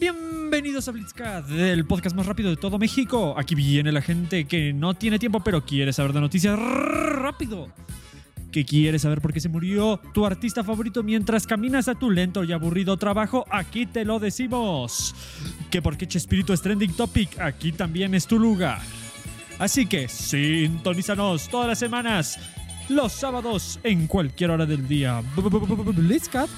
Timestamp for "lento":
12.10-12.44